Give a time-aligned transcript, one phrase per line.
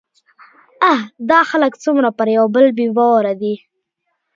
[0.91, 0.99] اه!
[1.29, 3.55] دا خلک څومره پر يوبل بې باوره دي